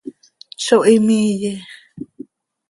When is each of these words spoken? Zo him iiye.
Zo 0.65 0.77
him 0.89 1.07
iiye. 1.19 1.53